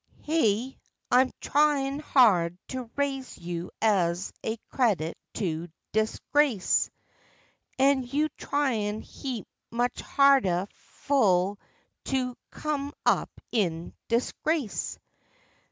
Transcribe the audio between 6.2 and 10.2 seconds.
race, An' you tryin' heap much